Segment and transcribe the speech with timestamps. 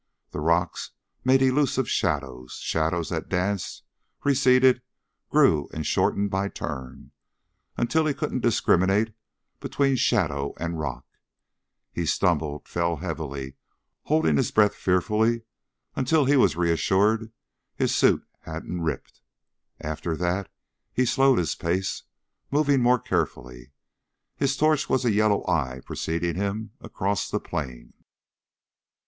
[0.31, 3.83] The rocks made elusive shadows shadows that danced,
[4.23, 4.81] receded,
[5.29, 7.11] grew and shortened by turn,
[7.77, 9.13] until he couldn't discriminate
[9.59, 11.05] between shadow and rock.
[11.91, 13.57] He stumbled fell heavily
[14.05, 15.43] holding his breath fearfully
[15.95, 17.31] until he was re assured
[17.75, 19.21] his suit hadn't ripped.
[19.79, 20.49] After that
[20.91, 22.05] he slowed his pace,
[22.49, 23.71] moving more carefully.
[24.35, 27.93] His torch was a yellow eye preceding him across the plain.